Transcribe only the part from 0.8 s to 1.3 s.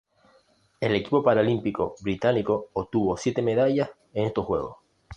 equipo